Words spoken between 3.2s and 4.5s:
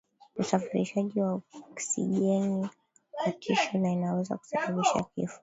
tishu na inaweza